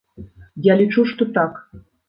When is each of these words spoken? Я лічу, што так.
Я 0.71 0.77
лічу, 0.81 1.05
што 1.13 1.29
так. 1.37 1.53